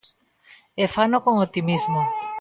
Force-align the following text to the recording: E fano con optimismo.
E 0.83 0.85
fano 0.95 1.17
con 1.25 1.35
optimismo. 1.45 2.01